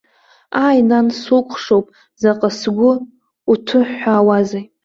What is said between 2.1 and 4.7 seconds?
заҟа сгәы иҭуҳәаауазеи.